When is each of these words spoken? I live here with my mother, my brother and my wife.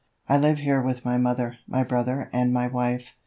I 0.27 0.39
live 0.39 0.57
here 0.57 0.81
with 0.81 1.05
my 1.05 1.19
mother, 1.19 1.59
my 1.67 1.83
brother 1.83 2.31
and 2.33 2.51
my 2.51 2.65
wife. 2.67 3.13